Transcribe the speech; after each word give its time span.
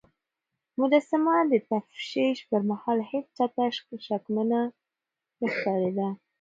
مجسمه 0.79 1.35
د 1.51 1.53
تفتيش 1.69 2.37
پر 2.49 2.61
مهال 2.69 2.99
هيڅ 3.09 3.25
چا 3.37 3.45
ته 3.55 3.63
شکمنه 4.07 4.61
نه 5.39 5.47
ښکارېده. 5.53 6.07